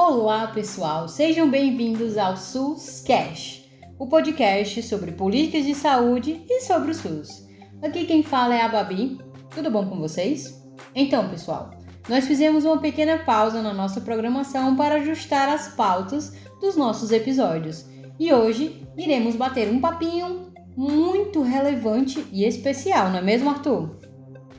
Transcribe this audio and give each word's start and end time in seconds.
Olá, 0.00 0.46
pessoal! 0.46 1.08
Sejam 1.08 1.50
bem-vindos 1.50 2.16
ao 2.16 2.36
SUS 2.36 3.02
Cash, 3.04 3.64
o 3.98 4.06
podcast 4.06 4.80
sobre 4.84 5.10
políticas 5.10 5.66
de 5.66 5.74
saúde 5.74 6.44
e 6.48 6.60
sobre 6.60 6.92
o 6.92 6.94
SUS. 6.94 7.44
Aqui 7.82 8.06
quem 8.06 8.22
fala 8.22 8.54
é 8.54 8.62
a 8.62 8.68
Babi. 8.68 9.18
Tudo 9.52 9.72
bom 9.72 9.88
com 9.88 9.98
vocês? 9.98 10.64
Então, 10.94 11.28
pessoal, 11.28 11.72
nós 12.08 12.28
fizemos 12.28 12.64
uma 12.64 12.78
pequena 12.78 13.18
pausa 13.18 13.60
na 13.60 13.74
nossa 13.74 14.00
programação 14.00 14.76
para 14.76 14.94
ajustar 14.94 15.48
as 15.48 15.74
pautas 15.74 16.32
dos 16.60 16.76
nossos 16.76 17.10
episódios. 17.10 17.84
E 18.20 18.32
hoje 18.32 18.86
iremos 18.96 19.34
bater 19.34 19.68
um 19.68 19.80
papinho 19.80 20.52
muito 20.76 21.42
relevante 21.42 22.24
e 22.30 22.44
especial, 22.44 23.10
não 23.10 23.18
é 23.18 23.22
mesmo, 23.22 23.50
Arthur? 23.50 23.98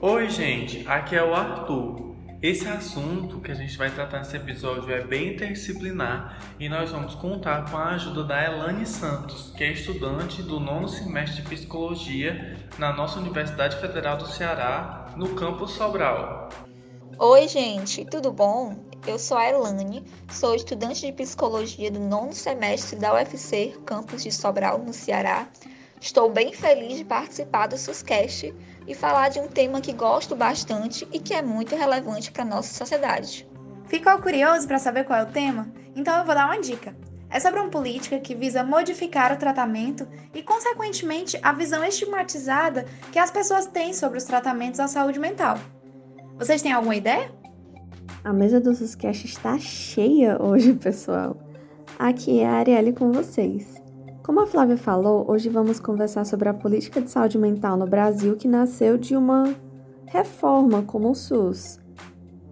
Oi, 0.01 0.29
gente, 0.29 0.85
aqui 0.85 1.15
é 1.15 1.23
o 1.23 1.33
Arthur. 1.33 2.08
Esse 2.41 2.69
assunto 2.69 3.41
que 3.41 3.51
a 3.51 3.53
gente 3.53 3.77
vai 3.77 3.91
tratar 3.91 4.19
nesse 4.19 4.37
episódio 4.37 4.93
é 4.93 5.03
bem 5.03 5.33
interdisciplinar 5.33 6.39
e 6.57 6.69
nós 6.69 6.89
vamos 6.89 7.13
contar 7.15 7.69
com 7.69 7.75
a 7.75 7.89
ajuda 7.89 8.23
da 8.23 8.41
Elane 8.41 8.85
Santos, 8.85 9.51
que 9.57 9.63
é 9.65 9.73
estudante 9.73 10.41
do 10.41 10.57
nono 10.57 10.87
semestre 10.87 11.41
de 11.41 11.49
psicologia 11.49 12.57
na 12.77 12.93
nossa 12.93 13.19
Universidade 13.19 13.75
Federal 13.81 14.15
do 14.15 14.25
Ceará, 14.25 15.13
no 15.17 15.35
campus 15.35 15.71
Sobral. 15.71 16.47
Oi, 17.17 17.45
gente, 17.49 18.05
tudo 18.05 18.31
bom? 18.31 18.85
Eu 19.05 19.19
sou 19.19 19.35
a 19.35 19.49
Elane, 19.49 20.05
sou 20.31 20.55
estudante 20.55 21.05
de 21.05 21.11
psicologia 21.11 21.91
do 21.91 21.99
nono 21.99 22.31
semestre 22.31 22.97
da 22.97 23.15
UFC, 23.15 23.75
campus 23.85 24.23
de 24.23 24.31
Sobral, 24.31 24.77
no 24.77 24.93
Ceará. 24.93 25.45
Estou 26.01 26.31
bem 26.31 26.53
feliz 26.53 26.97
de 26.97 27.03
participar 27.03 27.67
do 27.67 27.77
SUSCast 27.77 28.53
e 28.87 28.95
falar 28.95 29.29
de 29.29 29.39
um 29.39 29.47
tema 29.47 29.81
que 29.81 29.91
gosto 29.91 30.35
bastante 30.35 31.05
e 31.11 31.19
que 31.19 31.33
é 31.33 31.41
muito 31.41 31.75
relevante 31.75 32.31
para 32.31 32.43
a 32.43 32.45
nossa 32.45 32.73
sociedade. 32.73 33.47
Ficou 33.87 34.17
curioso 34.19 34.65
para 34.65 34.79
saber 34.79 35.03
qual 35.03 35.19
é 35.19 35.23
o 35.23 35.31
tema? 35.31 35.67
Então 35.95 36.17
eu 36.17 36.25
vou 36.25 36.33
dar 36.33 36.45
uma 36.45 36.61
dica. 36.61 36.95
É 37.29 37.39
sobre 37.39 37.59
uma 37.59 37.69
política 37.69 38.17
que 38.17 38.33
visa 38.33 38.63
modificar 38.63 39.33
o 39.33 39.37
tratamento 39.37 40.07
e, 40.33 40.41
consequentemente, 40.41 41.37
a 41.43 41.53
visão 41.53 41.83
estigmatizada 41.83 42.85
que 43.11 43.19
as 43.19 43.29
pessoas 43.29 43.67
têm 43.67 43.93
sobre 43.93 44.17
os 44.17 44.23
tratamentos 44.23 44.79
à 44.79 44.87
saúde 44.87 45.19
mental. 45.19 45.57
Vocês 46.37 46.61
têm 46.61 46.71
alguma 46.71 46.95
ideia? 46.95 47.29
A 48.23 48.33
mesa 48.33 48.59
do 48.59 48.73
Suscast 48.73 49.27
está 49.27 49.59
cheia 49.59 50.41
hoje, 50.41 50.73
pessoal. 50.73 51.37
Aqui 51.99 52.39
é 52.39 52.47
a 52.47 52.53
Arielle 52.53 52.93
com 52.93 53.11
vocês. 53.11 53.79
Como 54.29 54.41
a 54.41 54.45
Flávia 54.45 54.77
falou, 54.77 55.25
hoje 55.27 55.49
vamos 55.49 55.79
conversar 55.79 56.23
sobre 56.23 56.47
a 56.47 56.53
política 56.53 57.01
de 57.01 57.09
saúde 57.09 57.35
mental 57.35 57.75
no 57.75 57.87
Brasil 57.87 58.35
que 58.35 58.47
nasceu 58.47 58.95
de 58.95 59.17
uma 59.17 59.55
reforma 60.05 60.83
como 60.83 61.09
o 61.09 61.15
SUS. 61.15 61.79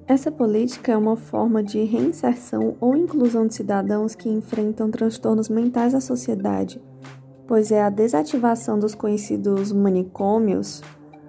Essa 0.07 0.31
política 0.31 0.93
é 0.93 0.97
uma 0.97 1.15
forma 1.15 1.61
de 1.61 1.83
reinserção 1.83 2.75
ou 2.81 2.95
inclusão 2.95 3.45
de 3.45 3.53
cidadãos 3.53 4.15
que 4.15 4.27
enfrentam 4.27 4.89
transtornos 4.89 5.49
mentais 5.49 5.93
à 5.93 6.01
sociedade, 6.01 6.81
pois 7.45 7.71
é 7.71 7.83
a 7.83 7.91
desativação 7.91 8.79
dos 8.79 8.95
conhecidos 8.95 9.71
manicômios 9.71 10.81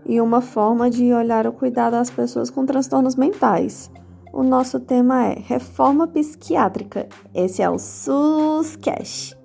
e 0.07 0.19
uma 0.19 0.41
forma 0.41 0.89
de 0.89 1.13
olhar 1.13 1.47
o 1.47 1.53
cuidado 1.53 1.93
às 1.93 2.09
pessoas 2.09 2.49
com 2.49 2.65
transtornos 2.65 3.17
mentais. 3.17 3.91
O 4.33 4.43
nosso 4.43 4.81
tema 4.81 5.27
é 5.27 5.39
Reforma 5.39 6.07
Psiquiátrica. 6.07 7.07
Esse 7.35 7.61
é 7.61 7.69
o 7.69 7.79
SUS 7.79 8.77
Cash. 8.77 9.38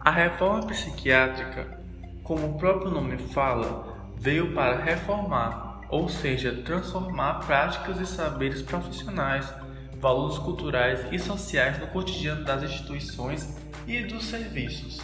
A 0.00 0.10
reforma 0.10 0.66
psiquiátrica, 0.66 1.78
como 2.22 2.46
o 2.46 2.58
próprio 2.58 2.90
nome 2.90 3.18
fala, 3.18 3.96
veio 4.16 4.54
para 4.54 4.82
reformar, 4.82 5.80
ou 5.90 6.08
seja, 6.08 6.62
transformar 6.64 7.40
práticas 7.40 8.00
e 8.00 8.06
saberes 8.06 8.62
profissionais, 8.62 9.52
valores 10.00 10.38
culturais 10.38 11.04
e 11.10 11.18
sociais 11.18 11.78
no 11.80 11.88
cotidiano 11.88 12.44
das 12.44 12.62
instituições 12.62 13.58
e 13.86 14.02
dos 14.02 14.24
serviços. 14.24 15.00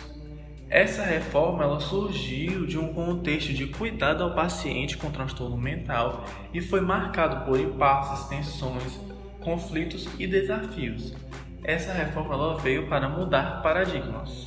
Essa 0.71 1.05
reforma 1.05 1.65
ela 1.65 1.81
surgiu 1.81 2.67
de 2.67 2.79
um 2.79 2.95
contexto 2.95 3.53
de 3.53 3.67
cuidado 3.67 4.23
ao 4.23 4.35
paciente 4.35 4.97
com 4.97 5.11
transtorno 5.11 5.57
mental 5.57 6.25
e 6.53 6.61
foi 6.61 6.81
marcado 6.81 7.45
por 7.45 7.61
impasses, 7.61 8.27
tensões, 8.29 8.99
conflitos 9.41 10.09
e 10.19 10.27
desafios. 10.27 11.15
Essa 11.63 11.93
reforma 11.93 12.35
ela 12.35 12.59
veio 12.59 12.89
para 12.89 13.09
mudar 13.09 13.63
paradigmas. 13.63 14.44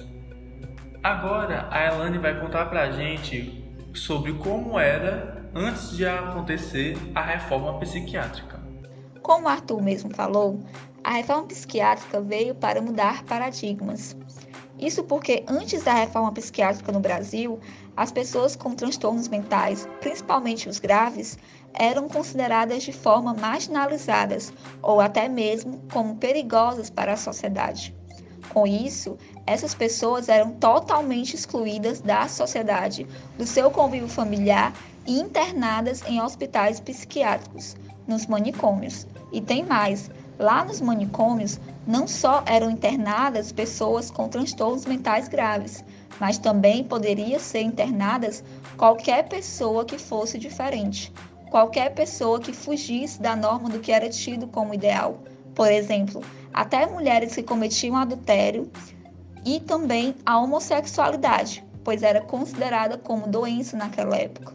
Agora 1.03 1.67
a 1.71 1.85
Elane 1.85 2.17
vai 2.17 2.39
contar 2.39 2.65
pra 2.65 2.91
gente 2.91 3.63
sobre 3.93 4.33
como 4.33 4.79
era 4.79 5.49
antes 5.53 5.95
de 5.95 6.05
acontecer 6.05 6.97
a 7.15 7.21
reforma 7.21 7.79
psiquiátrica. 7.79 8.59
Como 9.21 9.45
o 9.45 9.49
Arthur 9.49 9.81
mesmo 9.81 10.13
falou, 10.13 10.59
a 11.03 11.11
reforma 11.11 11.47
psiquiátrica 11.47 12.21
veio 12.21 12.55
para 12.55 12.81
mudar 12.81 13.23
paradigmas. 13.23 14.15
Isso 14.79 15.03
porque 15.03 15.43
antes 15.47 15.83
da 15.83 15.93
reforma 15.93 16.31
psiquiátrica 16.31 16.91
no 16.91 16.99
Brasil, 16.99 17.59
as 17.95 18.11
pessoas 18.11 18.55
com 18.55 18.75
transtornos 18.75 19.27
mentais, 19.27 19.87
principalmente 20.01 20.69
os 20.69 20.79
graves, 20.79 21.37
eram 21.73 22.07
consideradas 22.07 22.83
de 22.83 22.91
forma 22.91 23.33
marginalizadas 23.33 24.53
ou 24.81 25.01
até 25.01 25.27
mesmo 25.27 25.81
como 25.91 26.17
perigosas 26.17 26.89
para 26.89 27.13
a 27.13 27.17
sociedade. 27.17 27.95
Com 28.53 28.67
isso, 28.67 29.17
essas 29.47 29.73
pessoas 29.73 30.27
eram 30.27 30.51
totalmente 30.51 31.33
excluídas 31.33 32.01
da 32.01 32.27
sociedade, 32.27 33.07
do 33.37 33.47
seu 33.47 33.71
convívio 33.71 34.09
familiar 34.09 34.73
e 35.07 35.17
internadas 35.17 36.03
em 36.05 36.21
hospitais 36.21 36.81
psiquiátricos, 36.81 37.77
nos 38.05 38.27
manicômios. 38.27 39.07
E 39.31 39.39
tem 39.39 39.63
mais: 39.63 40.11
lá 40.37 40.65
nos 40.65 40.81
manicômios 40.81 41.59
não 41.87 42.05
só 42.05 42.43
eram 42.45 42.69
internadas 42.69 43.53
pessoas 43.53 44.11
com 44.11 44.27
transtornos 44.27 44.85
mentais 44.85 45.29
graves, 45.29 45.83
mas 46.19 46.37
também 46.37 46.83
poderia 46.83 47.39
ser 47.39 47.61
internadas 47.61 48.43
qualquer 48.75 49.29
pessoa 49.29 49.85
que 49.85 49.97
fosse 49.97 50.37
diferente, 50.37 51.13
qualquer 51.49 51.93
pessoa 51.93 52.39
que 52.39 52.51
fugisse 52.51 53.21
da 53.21 53.33
norma 53.33 53.69
do 53.69 53.79
que 53.79 53.93
era 53.93 54.09
tido 54.09 54.45
como 54.47 54.73
ideal. 54.73 55.19
Por 55.55 55.71
exemplo, 55.71 56.21
até 56.53 56.85
mulheres 56.85 57.33
que 57.33 57.43
cometiam 57.43 57.95
adultério 57.95 58.69
e 59.47 59.61
também 59.61 60.13
a 60.25 60.37
homossexualidade, 60.37 61.63
pois 61.81 62.03
era 62.03 62.19
considerada 62.19 62.97
como 62.97 63.27
doença 63.27 63.77
naquela 63.77 64.17
época. 64.17 64.53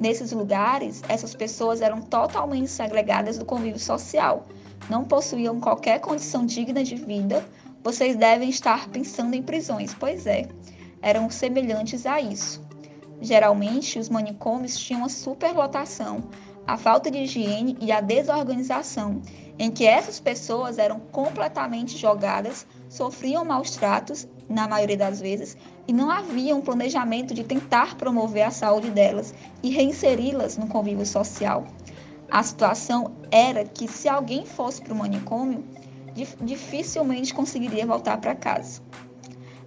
Nesses 0.00 0.32
lugares, 0.32 1.04
essas 1.08 1.36
pessoas 1.36 1.80
eram 1.80 2.02
totalmente 2.02 2.68
segregadas 2.68 3.38
do 3.38 3.44
convívio 3.44 3.78
social, 3.78 4.48
não 4.90 5.04
possuíam 5.04 5.60
qualquer 5.60 6.00
condição 6.00 6.44
digna 6.44 6.82
de 6.82 6.96
vida. 6.96 7.46
Vocês 7.84 8.16
devem 8.16 8.50
estar 8.50 8.88
pensando 8.88 9.34
em 9.34 9.42
prisões, 9.42 9.94
pois 9.94 10.26
é, 10.26 10.48
eram 11.00 11.30
semelhantes 11.30 12.04
a 12.04 12.20
isso. 12.20 12.60
Geralmente, 13.20 14.00
os 14.00 14.08
manicômios 14.08 14.76
tinham 14.76 15.02
uma 15.02 15.08
superlotação, 15.08 16.24
a 16.66 16.76
falta 16.76 17.08
de 17.08 17.18
higiene 17.18 17.76
e 17.80 17.92
a 17.92 18.00
desorganização, 18.00 19.22
em 19.60 19.70
que 19.70 19.86
essas 19.86 20.18
pessoas 20.18 20.76
eram 20.76 20.98
completamente 20.98 21.96
jogadas, 21.96 22.66
sofriam 22.88 23.44
maus 23.44 23.70
tratos, 23.72 24.26
na 24.48 24.66
maioria 24.66 24.96
das 24.96 25.20
vezes, 25.20 25.56
e 25.86 25.92
não 25.92 26.10
havia 26.10 26.56
um 26.56 26.60
planejamento 26.60 27.34
de 27.34 27.44
tentar 27.44 27.96
promover 27.96 28.44
a 28.44 28.50
saúde 28.50 28.90
delas 28.90 29.34
e 29.62 29.70
reinseri-las 29.70 30.56
no 30.56 30.66
convívio 30.66 31.04
social. 31.04 31.66
A 32.30 32.42
situação 32.42 33.12
era 33.30 33.64
que 33.64 33.88
se 33.88 34.08
alguém 34.08 34.44
fosse 34.44 34.82
para 34.82 34.92
o 34.92 34.96
manicômio, 34.96 35.64
dificilmente 36.40 37.32
conseguiria 37.32 37.86
voltar 37.86 38.18
para 38.18 38.34
casa. 38.34 38.82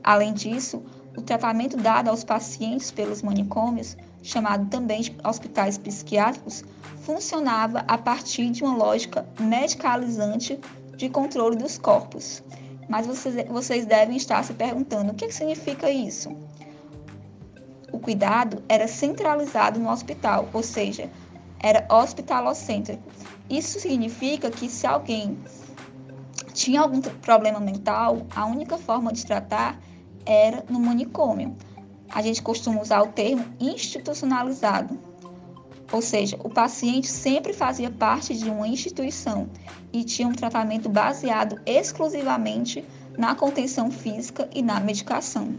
Além 0.03 0.33
disso, 0.33 0.83
o 1.15 1.21
tratamento 1.21 1.77
dado 1.77 2.09
aos 2.09 2.23
pacientes 2.23 2.91
pelos 2.91 3.21
manicômios, 3.21 3.97
chamado 4.23 4.69
também 4.69 5.01
de 5.01 5.15
hospitais 5.23 5.77
psiquiátricos, 5.77 6.63
funcionava 7.01 7.79
a 7.87 7.97
partir 7.97 8.49
de 8.49 8.63
uma 8.63 8.75
lógica 8.75 9.27
medicalizante 9.39 10.59
de 10.95 11.09
controle 11.09 11.55
dos 11.55 11.77
corpos. 11.77 12.43
Mas 12.91 13.07
vocês, 13.07 13.47
vocês 13.47 13.85
devem 13.85 14.17
estar 14.17 14.43
se 14.43 14.53
perguntando 14.53 15.13
o 15.13 15.15
que 15.15 15.31
significa 15.31 15.89
isso? 15.89 16.29
O 17.89 17.97
cuidado 17.97 18.61
era 18.67 18.85
centralizado 18.85 19.79
no 19.79 19.89
hospital, 19.89 20.49
ou 20.51 20.61
seja, 20.61 21.09
era 21.61 21.87
hospitalocêntrico. 21.89 23.01
Isso 23.49 23.79
significa 23.79 24.51
que 24.51 24.67
se 24.67 24.85
alguém 24.85 25.39
tinha 26.53 26.81
algum 26.81 26.99
problema 26.99 27.61
mental, 27.61 28.27
a 28.35 28.45
única 28.45 28.77
forma 28.77 29.13
de 29.13 29.25
tratar 29.25 29.79
era 30.25 30.65
no 30.69 30.77
manicômio. 30.77 31.55
A 32.09 32.21
gente 32.21 32.41
costuma 32.43 32.81
usar 32.81 33.03
o 33.03 33.07
termo 33.07 33.45
institucionalizado, 33.57 34.99
ou 35.91 36.01
seja, 36.01 36.37
o 36.43 36.49
paciente 36.49 37.07
sempre 37.07 37.53
fazia 37.53 37.91
parte 37.91 38.33
de 38.33 38.49
uma 38.49 38.67
instituição 38.67 39.49
e 39.91 40.03
tinha 40.03 40.27
um 40.27 40.33
tratamento 40.33 40.87
baseado 40.87 41.59
exclusivamente 41.65 42.85
na 43.17 43.35
contenção 43.35 43.91
física 43.91 44.49
e 44.53 44.61
na 44.61 44.79
medicação. 44.79 45.53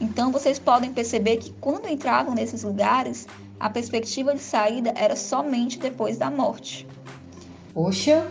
Então 0.00 0.30
vocês 0.30 0.58
podem 0.58 0.92
perceber 0.92 1.38
que 1.38 1.52
quando 1.60 1.88
entravam 1.88 2.34
nesses 2.34 2.62
lugares, 2.62 3.26
a 3.58 3.68
perspectiva 3.68 4.34
de 4.34 4.40
saída 4.40 4.92
era 4.96 5.16
somente 5.16 5.78
depois 5.78 6.16
da 6.18 6.30
morte. 6.30 6.86
Poxa, 7.72 8.26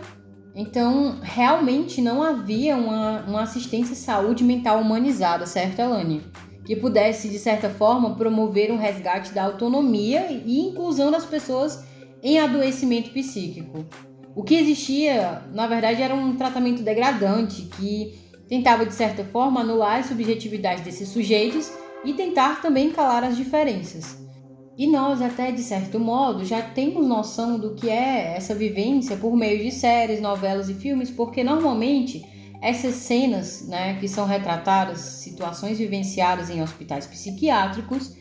então 0.54 1.18
realmente 1.22 2.00
não 2.00 2.22
havia 2.22 2.76
uma, 2.76 3.20
uma 3.22 3.42
assistência 3.42 3.94
saúde 3.94 4.42
mental 4.42 4.80
humanizada, 4.80 5.46
certo, 5.46 5.80
Elane? 5.80 6.22
Que 6.64 6.76
pudesse, 6.76 7.28
de 7.28 7.38
certa 7.38 7.70
forma, 7.70 8.14
promover 8.14 8.70
um 8.70 8.76
resgate 8.76 9.32
da 9.32 9.44
autonomia 9.44 10.26
e 10.30 10.60
inclusão 10.60 11.10
das 11.10 11.24
pessoas 11.24 11.84
em 12.22 12.38
adoecimento 12.38 13.10
psíquico. 13.10 13.84
O 14.34 14.42
que 14.42 14.54
existia, 14.54 15.42
na 15.52 15.66
verdade, 15.66 16.02
era 16.02 16.14
um 16.14 16.36
tratamento 16.36 16.82
degradante 16.82 17.62
que 17.62 18.14
tentava, 18.48 18.84
de 18.86 18.94
certa 18.94 19.24
forma, 19.24 19.60
anular 19.60 20.00
a 20.00 20.02
subjetividade 20.02 20.82
desses 20.82 21.08
sujeitos 21.08 21.72
e 22.04 22.12
tentar 22.14 22.62
também 22.62 22.90
calar 22.90 23.24
as 23.24 23.36
diferenças. 23.36 24.18
E 24.76 24.86
nós, 24.86 25.20
até 25.20 25.52
de 25.52 25.62
certo 25.62 26.00
modo, 26.00 26.44
já 26.44 26.62
temos 26.62 27.06
noção 27.06 27.58
do 27.58 27.74
que 27.74 27.90
é 27.90 28.34
essa 28.36 28.54
vivência 28.54 29.16
por 29.16 29.36
meio 29.36 29.62
de 29.62 29.70
séries, 29.70 30.20
novelas 30.20 30.68
e 30.68 30.74
filmes, 30.74 31.10
porque 31.10 31.44
normalmente 31.44 32.24
essas 32.60 32.94
cenas, 32.96 33.66
né, 33.66 33.98
que 33.98 34.06
são 34.08 34.26
retratadas, 34.26 35.00
situações 35.00 35.78
vivenciadas 35.78 36.50
em 36.50 36.62
hospitais 36.62 37.06
psiquiátricos, 37.06 38.14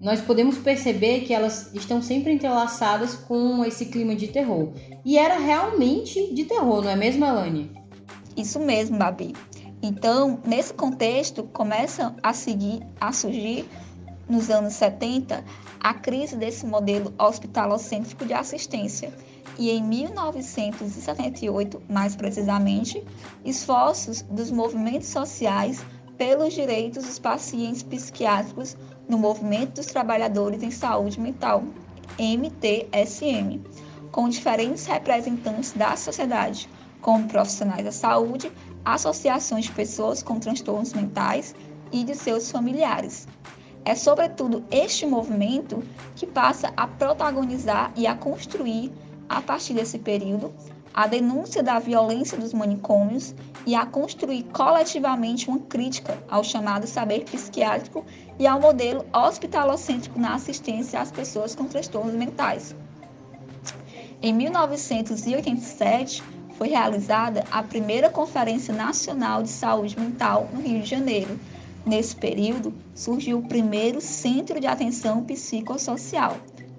nós 0.00 0.20
podemos 0.20 0.58
perceber 0.58 1.20
que 1.20 1.32
elas 1.32 1.72
estão 1.74 2.02
sempre 2.02 2.32
entrelaçadas 2.32 3.14
com 3.14 3.64
esse 3.64 3.86
clima 3.86 4.16
de 4.16 4.28
terror. 4.28 4.72
E 5.04 5.16
era 5.16 5.38
realmente 5.38 6.34
de 6.34 6.44
terror, 6.44 6.82
não 6.82 6.90
é 6.90 6.96
mesmo, 6.96 7.24
Alane? 7.24 7.70
Isso 8.36 8.58
mesmo, 8.58 8.98
Babi. 8.98 9.32
Então, 9.80 10.40
nesse 10.44 10.74
contexto, 10.74 11.44
começa 11.44 12.14
a 12.22 12.32
seguir 12.32 12.80
a 13.00 13.12
surgir 13.12 13.64
nos 14.28 14.50
anos 14.50 14.74
70 14.74 15.44
a 15.78 15.94
crise 15.94 16.36
desse 16.36 16.64
modelo 16.64 17.12
hospitalocêntrico 17.18 18.24
de 18.24 18.32
assistência. 18.32 19.12
E 19.58 19.70
em 19.70 19.82
1978, 19.82 21.82
mais 21.88 22.16
precisamente, 22.16 23.04
esforços 23.44 24.22
dos 24.22 24.50
movimentos 24.50 25.08
sociais 25.08 25.84
pelos 26.16 26.54
direitos 26.54 27.04
dos 27.04 27.18
pacientes 27.18 27.82
psiquiátricos 27.82 28.76
no 29.08 29.18
Movimento 29.18 29.76
dos 29.76 29.86
Trabalhadores 29.86 30.62
em 30.62 30.70
Saúde 30.70 31.20
Mental, 31.20 31.62
MTSM, 32.18 33.60
com 34.10 34.28
diferentes 34.28 34.86
representantes 34.86 35.72
da 35.72 35.96
sociedade, 35.96 36.68
como 37.00 37.28
profissionais 37.28 37.84
da 37.84 37.92
saúde, 37.92 38.52
associações 38.84 39.64
de 39.64 39.72
pessoas 39.72 40.22
com 40.22 40.38
transtornos 40.38 40.92
mentais 40.92 41.54
e 41.90 42.04
de 42.04 42.14
seus 42.14 42.50
familiares. 42.50 43.26
É 43.84 43.96
sobretudo 43.96 44.64
este 44.70 45.04
movimento 45.04 45.82
que 46.14 46.26
passa 46.26 46.72
a 46.76 46.86
protagonizar 46.86 47.92
e 47.96 48.06
a 48.06 48.14
construir, 48.14 48.92
a 49.32 49.40
partir 49.40 49.74
desse 49.74 49.98
período, 49.98 50.52
a 50.94 51.06
denúncia 51.06 51.62
da 51.62 51.78
violência 51.78 52.36
dos 52.36 52.52
manicômios 52.52 53.34
e 53.64 53.74
a 53.74 53.86
construir 53.86 54.42
coletivamente 54.44 55.48
uma 55.48 55.58
crítica 55.58 56.22
ao 56.28 56.44
chamado 56.44 56.86
saber 56.86 57.24
psiquiátrico 57.24 58.04
e 58.38 58.46
ao 58.46 58.60
modelo 58.60 59.04
hospitalocêntrico 59.12 60.18
na 60.18 60.34
assistência 60.34 61.00
às 61.00 61.10
pessoas 61.10 61.54
com 61.54 61.64
transtornos 61.64 62.14
mentais. 62.14 62.76
Em 64.20 64.32
1987, 64.34 66.22
foi 66.58 66.68
realizada 66.68 67.44
a 67.50 67.62
primeira 67.62 68.10
Conferência 68.10 68.74
Nacional 68.74 69.42
de 69.42 69.48
Saúde 69.48 69.98
Mental 69.98 70.48
no 70.52 70.60
Rio 70.60 70.82
de 70.82 70.88
Janeiro. 70.88 71.40
Nesse 71.84 72.14
período, 72.14 72.72
surgiu 72.94 73.38
o 73.38 73.48
primeiro 73.48 74.00
Centro 74.00 74.60
de 74.60 74.66
Atenção 74.66 75.24
Psicossocial, 75.24 76.36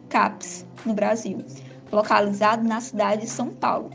CAPS, 0.07 0.65
no 0.85 0.93
Brasil, 0.93 1.43
localizado 1.93 2.63
na 2.63 2.81
cidade 2.81 3.21
de 3.21 3.29
São 3.29 3.49
Paulo. 3.49 3.91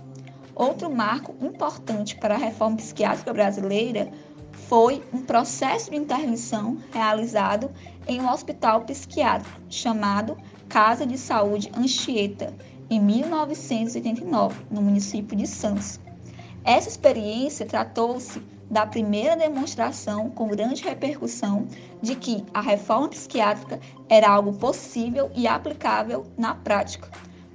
Outro 0.54 0.90
marco 0.90 1.34
importante 1.40 2.16
para 2.16 2.34
a 2.34 2.38
reforma 2.38 2.76
psiquiátrica 2.76 3.32
brasileira 3.32 4.10
foi 4.68 5.02
um 5.12 5.22
processo 5.22 5.90
de 5.90 5.96
intervenção 5.96 6.78
realizado 6.92 7.70
em 8.06 8.20
um 8.20 8.30
hospital 8.30 8.82
psiquiátrico 8.82 9.60
chamado 9.68 10.36
Casa 10.68 11.06
de 11.06 11.16
Saúde 11.16 11.70
Anchieta, 11.76 12.54
em 12.90 13.00
1989, 13.00 14.66
no 14.70 14.80
município 14.80 15.36
de 15.36 15.46
Santos. 15.46 16.00
Essa 16.64 16.88
experiência 16.88 17.66
tratou-se 17.66 18.42
da 18.70 18.84
primeira 18.86 19.36
demonstração 19.36 20.28
com 20.30 20.48
grande 20.48 20.82
repercussão 20.82 21.66
de 22.02 22.14
que 22.14 22.44
a 22.52 22.60
reforma 22.60 23.08
psiquiátrica 23.08 23.80
era 24.08 24.28
algo 24.28 24.52
possível 24.52 25.30
e 25.34 25.46
aplicável 25.46 26.26
na 26.36 26.54
prática. 26.54 27.08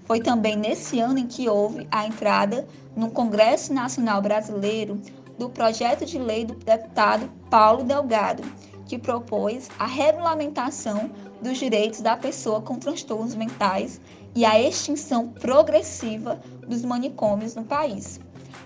Foi 0.05 0.19
também 0.19 0.55
nesse 0.55 1.00
ano 1.00 1.19
em 1.19 1.27
que 1.27 1.47
houve 1.47 1.88
a 1.91 2.05
entrada 2.05 2.67
no 2.95 3.09
Congresso 3.09 3.73
Nacional 3.73 4.21
Brasileiro 4.21 5.00
do 5.38 5.50
projeto 5.50 6.05
de 6.05 6.19
lei 6.19 6.45
do 6.45 6.55
deputado 6.55 7.29
Paulo 7.50 7.83
Delgado, 7.83 8.44
que 8.85 9.00
propôs 9.00 9.69
a 9.79 9.85
regulamentação 9.85 11.09
dos 11.41 11.57
direitos 11.57 12.01
da 12.01 12.17
pessoa 12.17 12.61
com 12.61 12.77
transtornos 12.77 13.35
mentais 13.35 14.01
e 14.35 14.44
a 14.45 14.61
extinção 14.61 15.29
progressiva 15.29 16.39
dos 16.67 16.83
manicômios 16.83 17.55
no 17.55 17.63
país. 17.63 18.19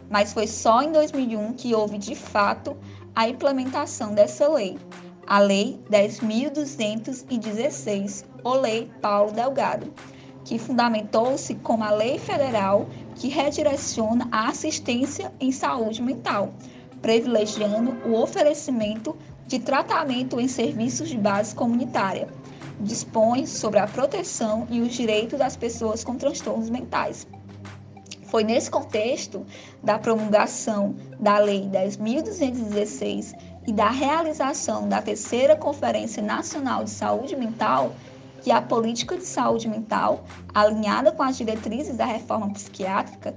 Mas 0.10 0.34
foi 0.34 0.48
só 0.48 0.82
em 0.82 0.92
2001 0.92 1.54
que 1.54 1.76
houve 1.76 1.98
de 1.98 2.16
fato 2.16 2.78
a 3.16 3.28
implementação 3.28 4.14
dessa 4.14 4.48
lei, 4.48 4.78
a 5.26 5.40
Lei 5.40 5.82
10.216, 5.90 8.24
ou 8.44 8.62
Lei 8.62 8.92
Paulo 9.02 9.32
Delgado, 9.32 9.92
que 10.48 10.58
fundamentou-se 10.58 11.56
como 11.56 11.84
a 11.84 11.92
lei 11.92 12.18
federal 12.18 12.88
que 13.16 13.28
redireciona 13.28 14.30
a 14.32 14.48
assistência 14.48 15.30
em 15.42 15.52
saúde 15.52 16.02
mental, 16.02 16.54
privilegiando 17.02 17.92
o 18.06 18.14
oferecimento 18.14 19.14
de 19.46 19.60
tratamento 19.60 20.40
em 20.40 20.48
serviços 20.48 21.10
de 21.10 21.18
base 21.18 21.54
comunitária, 21.54 22.30
dispõe 22.80 23.46
sobre 23.46 23.80
a 23.80 23.88
proteção 23.88 24.66
e 24.70 24.80
os 24.80 24.94
direitos 24.94 25.38
das 25.38 25.58
pessoas 25.58 26.02
com 26.02 26.16
transtornos 26.16 26.70
mentais. 26.70 27.28
Foi 28.28 28.46
nesse 28.46 28.72
contexto 28.72 29.46
da 29.84 30.00
promulgação 30.00 30.96
da 31.20 31.40
Lei 31.40 31.68
10.216 31.70 33.34
e 33.68 33.74
da 33.74 33.90
realização 33.90 34.88
da 34.88 35.02
terceira 35.02 35.58
Conferência 35.58 36.24
Nacional 36.24 36.86
de 36.86 36.90
Saúde 36.90 37.36
Mental 37.36 37.94
que 38.48 38.52
a 38.54 38.62
política 38.62 39.18
de 39.18 39.26
saúde 39.26 39.68
mental, 39.68 40.24
alinhada 40.54 41.12
com 41.12 41.22
as 41.22 41.36
diretrizes 41.36 41.98
da 41.98 42.06
reforma 42.06 42.50
psiquiátrica, 42.54 43.36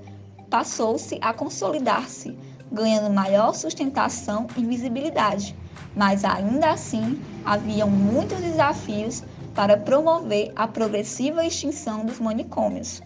passou-se 0.49 1.19
a 1.21 1.33
consolidar-se, 1.33 2.38
ganhando 2.71 3.12
maior 3.12 3.52
sustentação 3.52 4.47
e 4.57 4.64
visibilidade, 4.64 5.57
mas 5.97 6.25
ainda 6.25 6.71
assim 6.71 7.21
haviam 7.45 7.90
muitos 7.90 8.38
desafios 8.38 9.25
para 9.52 9.76
promover 9.76 10.52
a 10.55 10.69
progressiva 10.69 11.45
extinção 11.45 12.07
dos 12.07 12.21
manicômios. 12.21 13.02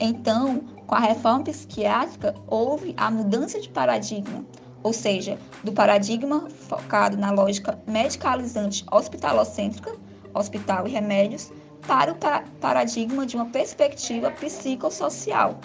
Então, 0.00 0.62
com 0.86 0.94
a 0.94 1.00
reforma 1.00 1.44
psiquiátrica, 1.44 2.34
houve 2.46 2.94
a 2.96 3.10
mudança 3.10 3.60
de 3.60 3.68
paradigma, 3.68 4.46
ou 4.82 4.94
seja, 4.94 5.38
do 5.62 5.72
paradigma 5.72 6.48
focado 6.48 7.18
na 7.18 7.30
lógica 7.30 7.78
medicalizante 7.86 8.82
hospitalocêntrica, 8.90 10.05
hospital 10.38 10.86
e 10.86 10.90
remédios, 10.90 11.52
para 11.86 12.12
o 12.12 12.16
paradigma 12.60 13.24
de 13.24 13.36
uma 13.36 13.46
perspectiva 13.46 14.30
psicossocial, 14.30 15.58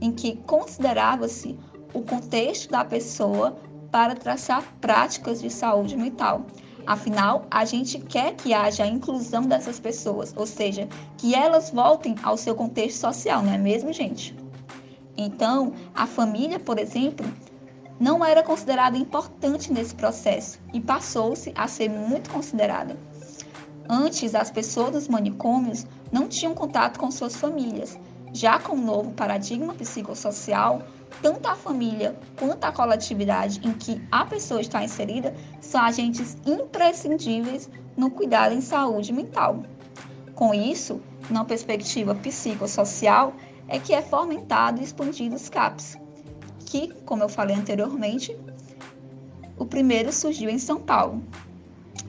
em 0.00 0.10
que 0.12 0.36
considerava-se 0.46 1.58
o 1.94 2.02
contexto 2.02 2.70
da 2.70 2.84
pessoa 2.84 3.56
para 3.90 4.14
traçar 4.14 4.62
práticas 4.80 5.40
de 5.40 5.50
saúde 5.50 5.96
mental. 5.96 6.44
Afinal, 6.86 7.44
a 7.50 7.64
gente 7.64 7.98
quer 7.98 8.34
que 8.34 8.54
haja 8.54 8.84
a 8.84 8.86
inclusão 8.86 9.42
dessas 9.42 9.78
pessoas, 9.78 10.32
ou 10.36 10.46
seja, 10.46 10.88
que 11.18 11.34
elas 11.34 11.70
voltem 11.70 12.14
ao 12.22 12.36
seu 12.36 12.54
contexto 12.54 12.98
social, 12.98 13.42
não 13.42 13.52
é 13.52 13.58
mesmo, 13.58 13.92
gente? 13.92 14.34
Então, 15.16 15.74
a 15.94 16.06
família, 16.06 16.58
por 16.58 16.78
exemplo, 16.78 17.26
não 18.00 18.24
era 18.24 18.42
considerada 18.42 18.96
importante 18.96 19.72
nesse 19.72 19.94
processo 19.94 20.58
e 20.72 20.80
passou-se 20.80 21.52
a 21.54 21.66
ser 21.66 21.90
muito 21.90 22.30
considerada. 22.30 22.96
Antes, 23.88 24.34
as 24.34 24.50
pessoas 24.50 24.92
dos 24.92 25.08
manicômios 25.08 25.86
não 26.12 26.28
tinham 26.28 26.54
contato 26.54 26.98
com 26.98 27.10
suas 27.10 27.34
famílias. 27.36 27.98
Já 28.34 28.58
com 28.58 28.74
o 28.74 28.80
novo 28.80 29.12
paradigma 29.12 29.72
psicossocial, 29.72 30.82
tanto 31.22 31.48
a 31.48 31.56
família 31.56 32.14
quanto 32.38 32.62
a 32.64 32.72
coletividade 32.72 33.60
em 33.66 33.72
que 33.72 34.02
a 34.12 34.26
pessoa 34.26 34.60
está 34.60 34.84
inserida 34.84 35.34
são 35.60 35.80
agentes 35.80 36.36
imprescindíveis 36.44 37.70
no 37.96 38.10
cuidado 38.10 38.54
em 38.54 38.60
saúde 38.60 39.12
mental. 39.12 39.62
Com 40.34 40.52
isso, 40.52 41.00
na 41.30 41.44
perspectiva 41.44 42.14
psicossocial, 42.14 43.32
é 43.66 43.78
que 43.78 43.94
é 43.94 44.02
fomentado 44.02 44.80
e 44.80 44.84
expandido 44.84 45.34
os 45.34 45.48
CAPs, 45.48 45.96
que, 46.66 46.92
como 47.04 47.22
eu 47.22 47.28
falei 47.28 47.56
anteriormente, 47.56 48.36
o 49.58 49.64
primeiro 49.64 50.12
surgiu 50.12 50.48
em 50.48 50.58
São 50.58 50.78
Paulo. 50.78 51.22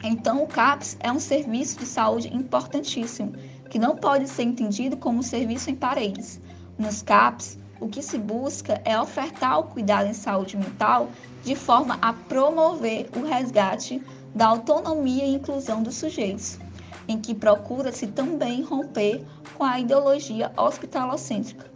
Então, 0.04 0.44
o 0.44 0.48
CAPS 0.48 0.98
é 1.02 1.12
um 1.12 1.20
serviço 1.20 1.80
de 1.80 1.86
saúde 1.86 2.34
importantíssimo, 2.34 3.34
que 3.70 3.78
não 3.78 3.98
pode 3.98 4.30
ser 4.30 4.44
entendido 4.44 4.96
como 4.96 5.20
um 5.20 5.24
serviço 5.24 5.70
em 5.70 5.76
paredes. 5.76 6.40
Nos 6.78 7.02
CAPS, 7.02 7.60
o 7.82 7.88
que 7.88 8.02
se 8.02 8.18
busca 8.18 8.82
é 8.86 9.00
ofertar 9.00 9.60
o 9.60 9.64
cuidado 9.64 10.08
em 10.08 10.14
saúde 10.14 10.56
mental 10.56 11.10
de 11.44 11.56
forma 11.56 11.98
a 12.02 12.14
promover 12.14 13.10
o 13.16 13.26
resgate 13.26 14.02
da 14.34 14.48
autonomia 14.48 15.26
e 15.26 15.36
inclusão 15.36 15.84
dos 15.84 15.96
sujeitos, 15.96 16.60
em 17.08 17.20
que 17.20 17.36
procura-se 17.36 18.08
também 18.08 18.62
romper 18.62 19.26
com 19.58 19.64
a 19.64 19.80
ideologia 19.80 20.52
hospitalocêntrica. 20.56 21.70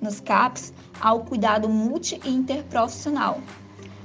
Nos 0.00 0.18
CAPs, 0.18 0.72
há 1.00 1.12
o 1.12 1.20
cuidado 1.20 1.68
multi 1.68 2.20
e 2.24 2.30
interprofissional. 2.30 3.40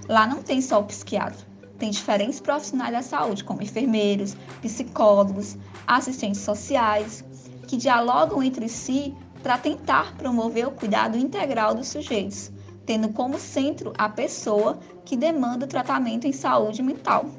Lá 0.08 0.28
não 0.28 0.44
tem 0.44 0.62
só 0.62 0.80
o 0.80 0.84
psiquiatra, 0.84 1.46
tem 1.86 1.92
diferentes 1.92 2.40
profissionais 2.40 2.92
da 2.92 3.04
saúde, 3.04 3.44
como 3.44 3.62
enfermeiros, 3.62 4.36
psicólogos, 4.60 5.56
assistentes 5.86 6.42
sociais, 6.42 7.24
que 7.68 7.78
dialogam 7.78 8.42
entre 8.42 8.68
si 8.68 9.14
para 9.44 9.60
tentar 9.60 10.18
promover 10.18 10.68
o 10.68 10.72
cuidado 10.72 11.16
integral 11.16 11.76
dos 11.76 11.90
sujeitos, 11.90 12.52
tendo 12.88 13.10
como 13.10 13.38
centro 13.38 13.94
a 14.00 14.10
pessoa 14.10 14.80
que 15.06 15.16
demanda 15.16 15.68
tratamento 15.68 16.26
em 16.26 16.32
saúde 16.32 16.82
mental. 16.82 17.30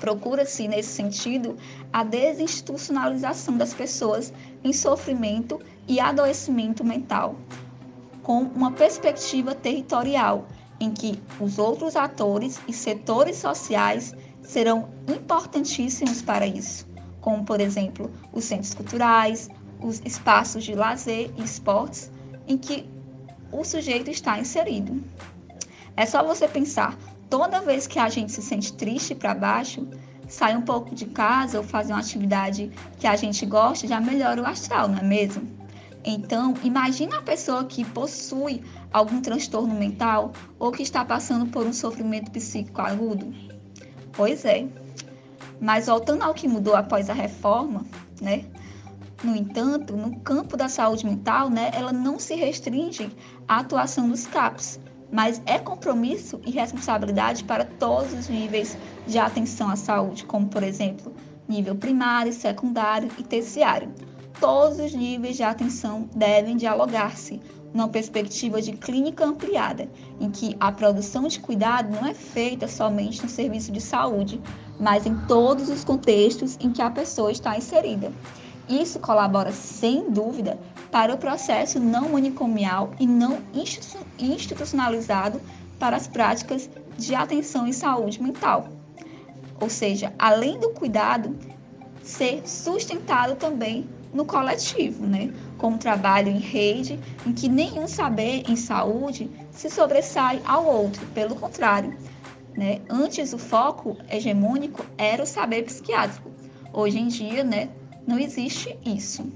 Procura-se, 0.00 0.68
nesse 0.68 0.90
sentido, 0.90 1.56
a 1.90 2.04
desinstitucionalização 2.04 3.56
das 3.56 3.72
pessoas 3.72 4.34
em 4.62 4.74
sofrimento 4.74 5.58
e 5.88 5.98
adoecimento 5.98 6.84
mental, 6.84 7.36
com 8.22 8.42
uma 8.42 8.70
perspectiva 8.72 9.54
territorial, 9.54 10.46
em 10.80 10.90
que 10.90 11.20
os 11.38 11.58
outros 11.58 11.94
atores 11.94 12.58
e 12.66 12.72
setores 12.72 13.36
sociais 13.36 14.14
serão 14.42 14.88
importantíssimos 15.06 16.22
para 16.22 16.46
isso, 16.46 16.86
como, 17.20 17.44
por 17.44 17.60
exemplo, 17.60 18.10
os 18.32 18.44
centros 18.44 18.74
culturais, 18.74 19.48
os 19.80 20.00
espaços 20.04 20.64
de 20.64 20.74
lazer 20.74 21.30
e 21.36 21.44
esportes 21.44 22.10
em 22.48 22.56
que 22.56 22.88
o 23.52 23.62
sujeito 23.62 24.10
está 24.10 24.38
inserido. 24.38 25.02
É 25.96 26.06
só 26.06 26.24
você 26.24 26.48
pensar, 26.48 26.96
toda 27.28 27.60
vez 27.60 27.86
que 27.86 27.98
a 27.98 28.08
gente 28.08 28.32
se 28.32 28.42
sente 28.42 28.72
triste 28.72 29.14
para 29.14 29.34
baixo, 29.34 29.86
sair 30.28 30.56
um 30.56 30.62
pouco 30.62 30.94
de 30.94 31.06
casa 31.06 31.58
ou 31.58 31.64
fazer 31.64 31.92
uma 31.92 32.00
atividade 32.00 32.70
que 32.98 33.06
a 33.06 33.16
gente 33.16 33.44
gosta 33.44 33.86
já 33.86 34.00
melhora 34.00 34.40
o 34.40 34.46
astral, 34.46 34.88
não 34.88 34.98
é 34.98 35.02
mesmo? 35.02 35.59
Então, 36.04 36.54
imagina 36.62 37.18
a 37.18 37.22
pessoa 37.22 37.64
que 37.64 37.84
possui 37.84 38.62
algum 38.92 39.20
transtorno 39.20 39.74
mental 39.74 40.32
ou 40.58 40.72
que 40.72 40.82
está 40.82 41.04
passando 41.04 41.46
por 41.46 41.66
um 41.66 41.72
sofrimento 41.72 42.30
psíquico 42.30 42.80
agudo. 42.80 43.32
Pois 44.12 44.44
é. 44.44 44.66
Mas 45.60 45.86
voltando 45.86 46.22
ao 46.22 46.32
que 46.32 46.48
mudou 46.48 46.74
após 46.74 47.10
a 47.10 47.14
reforma, 47.14 47.84
né? 48.20 48.44
No 49.22 49.36
entanto, 49.36 49.94
no 49.94 50.18
campo 50.20 50.56
da 50.56 50.68
saúde 50.68 51.04
mental, 51.04 51.50
né, 51.50 51.70
ela 51.74 51.92
não 51.92 52.18
se 52.18 52.34
restringe 52.34 53.14
à 53.46 53.58
atuação 53.58 54.08
dos 54.08 54.26
CAPs, 54.26 54.80
mas 55.12 55.42
é 55.44 55.58
compromisso 55.58 56.40
e 56.46 56.50
responsabilidade 56.50 57.44
para 57.44 57.66
todos 57.66 58.14
os 58.14 58.28
níveis 58.30 58.78
de 59.06 59.18
atenção 59.18 59.68
à 59.68 59.76
saúde, 59.76 60.24
como, 60.24 60.48
por 60.48 60.62
exemplo, 60.62 61.14
nível 61.46 61.74
primário, 61.74 62.32
secundário 62.32 63.10
e 63.18 63.22
terciário. 63.22 63.92
Todos 64.40 64.78
os 64.80 64.94
níveis 64.94 65.36
de 65.36 65.42
atenção 65.42 66.08
devem 66.16 66.56
dialogar-se 66.56 67.38
numa 67.74 67.88
perspectiva 67.88 68.62
de 68.62 68.72
clínica 68.72 69.24
ampliada, 69.24 69.86
em 70.18 70.30
que 70.30 70.56
a 70.58 70.72
produção 70.72 71.28
de 71.28 71.38
cuidado 71.38 71.94
não 71.94 72.06
é 72.06 72.14
feita 72.14 72.66
somente 72.66 73.22
no 73.22 73.28
serviço 73.28 73.70
de 73.70 73.82
saúde, 73.82 74.40
mas 74.78 75.04
em 75.04 75.14
todos 75.26 75.68
os 75.68 75.84
contextos 75.84 76.56
em 76.58 76.72
que 76.72 76.80
a 76.80 76.90
pessoa 76.90 77.30
está 77.30 77.54
inserida. 77.56 78.10
Isso 78.66 78.98
colabora, 78.98 79.52
sem 79.52 80.10
dúvida, 80.10 80.58
para 80.90 81.14
o 81.14 81.18
processo 81.18 81.78
não 81.78 82.08
manicomial 82.08 82.92
e 82.98 83.06
não 83.06 83.40
institucionalizado 84.18 85.38
para 85.78 85.96
as 85.96 86.08
práticas 86.08 86.70
de 86.96 87.14
atenção 87.14 87.66
em 87.66 87.72
saúde 87.72 88.22
mental. 88.22 88.68
Ou 89.60 89.68
seja, 89.68 90.14
além 90.18 90.58
do 90.58 90.70
cuidado, 90.70 91.36
ser 92.02 92.42
sustentado 92.48 93.36
também 93.36 93.86
no 94.12 94.24
coletivo, 94.24 95.06
né? 95.06 95.32
com 95.58 95.68
um 95.68 95.78
trabalho 95.78 96.28
em 96.28 96.38
rede, 96.38 96.98
em 97.26 97.32
que 97.32 97.48
nenhum 97.48 97.86
saber 97.86 98.44
em 98.48 98.56
saúde 98.56 99.30
se 99.50 99.68
sobressai 99.68 100.40
ao 100.44 100.64
outro, 100.64 101.06
pelo 101.08 101.36
contrário. 101.36 101.96
Né? 102.56 102.80
Antes, 102.88 103.32
o 103.32 103.38
foco 103.38 103.96
hegemônico 104.08 104.84
era 104.98 105.22
o 105.22 105.26
saber 105.26 105.64
psiquiátrico. 105.64 106.30
Hoje 106.72 106.98
em 106.98 107.08
dia, 107.08 107.44
né, 107.44 107.68
não 108.06 108.18
existe 108.18 108.78
isso. 108.84 109.30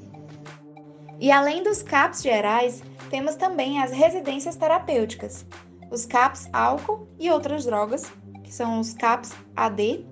E 1.21 1.31
além 1.31 1.63
dos 1.63 1.83
CAPs 1.83 2.23
gerais, 2.23 2.83
temos 3.11 3.37
também 3.37 3.81
as 3.81 3.93
residências 3.93 4.57
terapêuticas, 4.57 5.47
os 5.91 6.05
CAPs 6.05 6.49
álcool 6.53 7.07
e 7.19 7.31
outras 7.31 7.65
drogas, 7.65 8.13
que 8.43 8.53
são 8.53 8.81
os 8.81 8.95
CAPs 8.95 9.33
AD, 9.55 10.05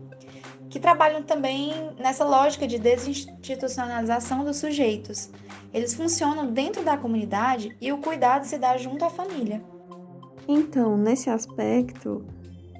que 0.72 0.80
trabalham 0.80 1.22
também 1.22 1.90
nessa 1.98 2.24
lógica 2.24 2.66
de 2.66 2.78
desinstitucionalização 2.78 4.42
dos 4.42 4.56
sujeitos. 4.56 5.28
Eles 5.70 5.92
funcionam 5.92 6.46
dentro 6.46 6.82
da 6.82 6.96
comunidade 6.96 7.76
e 7.78 7.92
o 7.92 7.98
cuidado 7.98 8.46
se 8.46 8.56
dá 8.56 8.78
junto 8.78 9.04
à 9.04 9.10
família. 9.10 9.62
Então, 10.48 10.96
nesse 10.96 11.28
aspecto, 11.28 12.24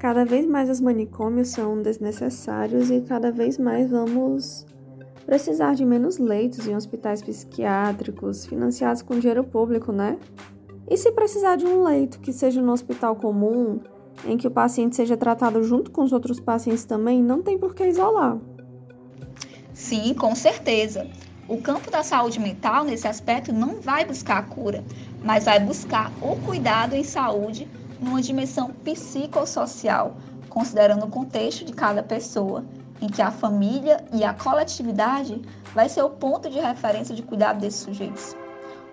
cada 0.01 0.25
vez 0.25 0.47
mais 0.47 0.71
os 0.71 0.81
manicômios 0.81 1.51
são 1.51 1.83
desnecessários 1.83 2.91
e 2.91 3.03
cada 3.03 3.31
vez 3.31 3.59
mais 3.59 3.91
vamos 3.91 4.65
precisar 5.27 5.75
de 5.75 5.85
menos 5.85 6.17
leitos 6.17 6.67
em 6.67 6.75
hospitais 6.75 7.23
psiquiátricos 7.23 8.47
financiados 8.47 9.03
com 9.03 9.19
dinheiro 9.19 9.45
público, 9.45 9.93
né? 9.93 10.19
E 10.89 10.97
se 10.97 11.13
precisar 11.13 11.57
de 11.57 11.67
um 11.67 11.85
leito 11.85 12.21
que 12.21 12.33
seja 12.33 12.63
no 12.63 12.73
hospital 12.73 13.17
comum, 13.17 13.81
em 14.25 14.37
que 14.37 14.47
o 14.47 14.51
paciente 14.51 14.97
seja 14.97 15.17
tratado 15.17 15.63
junto 15.65 15.91
com 15.91 16.03
os 16.03 16.13
outros 16.13 16.39
pacientes 16.39 16.85
também, 16.85 17.23
não 17.23 17.43
tem 17.43 17.59
por 17.59 17.75
que 17.75 17.85
isolar. 17.85 18.39
Sim, 19.75 20.15
com 20.15 20.35
certeza. 20.35 21.09
O 21.49 21.61
campo 21.61 21.91
da 21.91 22.03
saúde 22.03 22.39
mental, 22.39 22.85
nesse 22.85 23.09
aspecto, 23.09 23.53
não 23.53 23.81
vai 23.81 24.05
buscar 24.05 24.39
a 24.39 24.43
cura, 24.43 24.85
mas 25.25 25.45
vai 25.45 25.59
buscar 25.59 26.13
o 26.21 26.37
cuidado 26.37 26.95
em 26.95 27.03
saúde 27.03 27.69
numa 28.01 28.23
dimensão 28.23 28.71
psicossocial, 28.85 30.17
considerando 30.49 31.05
o 31.05 31.11
contexto 31.11 31.65
de 31.65 31.73
cada 31.73 32.03
pessoa 32.03 32.65
em 33.01 33.09
que 33.09 33.21
a 33.21 33.31
família 33.31 34.05
e 34.13 34.23
a 34.23 34.33
coletividade 34.33 35.43
vai 35.75 35.89
ser 35.89 36.03
o 36.03 36.11
ponto 36.11 36.49
de 36.49 36.61
referência 36.61 37.15
de 37.15 37.23
cuidado 37.23 37.61
desses 37.61 37.81
sujeitos. 37.81 38.37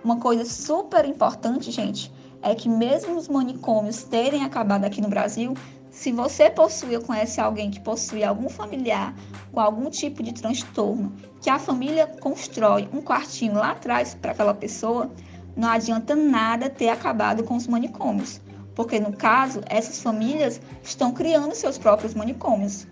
Uma 0.03 0.17
coisa 0.17 0.45
super 0.45 1.05
importante, 1.05 1.69
gente, 1.69 2.11
é 2.41 2.55
que 2.55 2.69
mesmo 2.69 3.17
os 3.17 3.27
manicômios 3.27 4.03
terem 4.03 4.43
acabado 4.43 4.85
aqui 4.85 5.01
no 5.01 5.09
Brasil, 5.09 5.53
se 5.91 6.11
você 6.11 6.49
possui 6.49 6.95
ou 6.95 7.01
conhece 7.01 7.41
alguém 7.41 7.71
que 7.71 7.79
possui 7.79 8.23
algum 8.23 8.47
familiar 8.47 9.13
com 9.51 9.59
algum 9.59 9.89
tipo 9.89 10.21
de 10.23 10.33
transtorno, 10.33 11.13
que 11.41 11.49
a 11.49 11.59
família 11.59 12.07
constrói 12.21 12.87
um 12.93 13.01
quartinho 13.01 13.55
lá 13.55 13.71
atrás 13.71 14.15
para 14.15 14.31
aquela 14.31 14.53
pessoa, 14.53 15.11
não 15.55 15.67
adianta 15.67 16.15
nada 16.15 16.69
ter 16.69 16.89
acabado 16.89 17.43
com 17.43 17.55
os 17.55 17.67
manicômios, 17.67 18.39
porque 18.75 18.99
no 18.99 19.11
caso, 19.11 19.61
essas 19.65 20.01
famílias 20.01 20.61
estão 20.83 21.11
criando 21.11 21.53
seus 21.55 21.77
próprios 21.77 22.13
manicômios. 22.13 22.87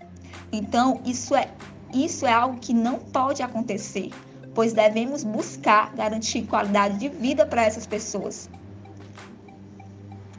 Então, 0.52 1.00
isso 1.04 1.34
é, 1.34 1.48
isso 1.94 2.26
é 2.26 2.32
algo 2.32 2.58
que 2.58 2.74
não 2.74 2.98
pode 2.98 3.42
acontecer, 3.42 4.10
pois 4.54 4.72
devemos 4.72 5.24
buscar 5.24 5.94
garantir 5.94 6.42
qualidade 6.42 6.98
de 6.98 7.08
vida 7.08 7.46
para 7.46 7.64
essas 7.64 7.86
pessoas. 7.86 8.50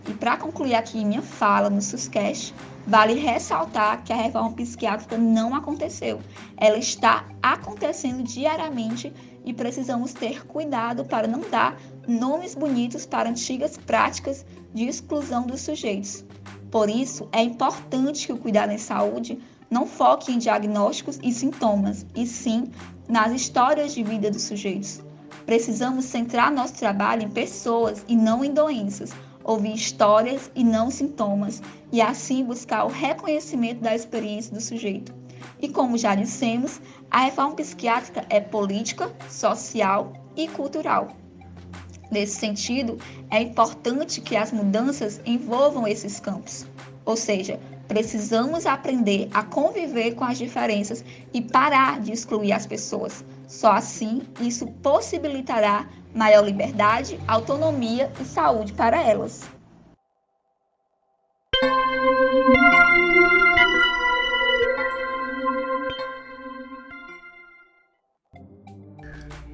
E 0.09 0.13
para 0.15 0.37
concluir 0.37 0.73
aqui 0.73 1.05
minha 1.05 1.21
fala 1.21 1.69
no 1.69 1.79
SUSCast, 1.79 2.55
vale 2.87 3.13
ressaltar 3.13 4.03
que 4.03 4.11
a 4.11 4.15
reforma 4.15 4.53
psiquiátrica 4.53 5.19
não 5.19 5.53
aconteceu. 5.53 6.19
Ela 6.57 6.79
está 6.79 7.25
acontecendo 7.43 8.23
diariamente 8.23 9.13
e 9.45 9.53
precisamos 9.53 10.11
ter 10.11 10.47
cuidado 10.47 11.05
para 11.05 11.27
não 11.27 11.41
dar 11.41 11.79
nomes 12.07 12.55
bonitos 12.55 13.05
para 13.05 13.29
antigas 13.29 13.77
práticas 13.77 14.43
de 14.73 14.85
exclusão 14.85 15.45
dos 15.45 15.61
sujeitos. 15.61 16.25
Por 16.71 16.89
isso, 16.89 17.29
é 17.31 17.43
importante 17.43 18.25
que 18.25 18.33
o 18.33 18.37
cuidado 18.37 18.71
em 18.71 18.79
saúde 18.79 19.37
não 19.69 19.85
foque 19.85 20.31
em 20.31 20.39
diagnósticos 20.39 21.19
e 21.21 21.31
sintomas, 21.31 22.03
e 22.15 22.25
sim 22.25 22.71
nas 23.07 23.31
histórias 23.31 23.93
de 23.93 24.01
vida 24.01 24.31
dos 24.31 24.41
sujeitos. 24.41 25.03
Precisamos 25.45 26.05
centrar 26.05 26.51
nosso 26.51 26.73
trabalho 26.73 27.21
em 27.21 27.29
pessoas 27.29 28.03
e 28.07 28.15
não 28.15 28.43
em 28.43 28.51
doenças, 28.51 29.11
ouvir 29.43 29.73
histórias 29.73 30.51
e 30.55 30.63
não 30.63 30.89
sintomas, 30.89 31.61
e 31.91 32.01
assim 32.01 32.43
buscar 32.43 32.85
o 32.85 32.89
reconhecimento 32.89 33.81
da 33.81 33.95
experiência 33.95 34.53
do 34.53 34.61
sujeito. 34.61 35.13
E 35.61 35.67
como 35.67 35.97
já 35.97 36.15
dissemos, 36.15 36.81
a 37.09 37.21
reforma 37.21 37.55
psiquiátrica 37.55 38.25
é 38.29 38.39
política, 38.39 39.11
social 39.29 40.13
e 40.35 40.47
cultural. 40.47 41.09
Nesse 42.11 42.37
sentido, 42.37 42.97
é 43.29 43.41
importante 43.41 44.21
que 44.21 44.35
as 44.35 44.51
mudanças 44.51 45.21
envolvam 45.25 45.87
esses 45.87 46.19
campos, 46.19 46.65
ou 47.05 47.15
seja, 47.15 47.59
Precisamos 47.89 48.67
aprender 48.67 49.29
a 49.33 49.41
conviver 49.41 50.13
com 50.13 50.23
as 50.23 50.37
diferenças 50.37 51.03
e 51.33 51.41
parar 51.41 51.99
de 51.99 52.11
excluir 52.11 52.51
as 52.51 52.67
pessoas. 52.67 53.25
Só 53.49 53.71
assim 53.71 54.21
isso 54.39 54.67
possibilitará 54.67 55.89
maior 56.13 56.45
liberdade, 56.45 57.19
autonomia 57.27 58.13
e 58.21 58.23
saúde 58.23 58.71
para 58.73 59.01
elas. 59.01 59.49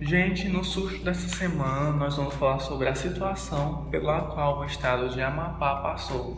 Gente, 0.01 0.49
no 0.49 0.61
surto 0.61 1.01
dessa 1.01 1.29
semana 1.29 1.91
nós 1.91 2.17
vamos 2.17 2.35
falar 2.35 2.59
sobre 2.59 2.89
a 2.89 2.95
situação 2.95 3.89
pela 3.89 4.23
qual 4.23 4.59
o 4.59 4.65
estado 4.65 5.09
de 5.09 5.21
Amapá 5.21 5.77
passou. 5.77 6.37